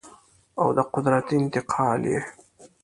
[0.61, 2.21] او د قدرت انتقال یې